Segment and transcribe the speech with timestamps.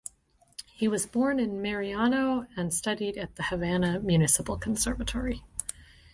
[0.73, 5.43] He was born in Marianao and studied at the Havana Municipal Conservatory.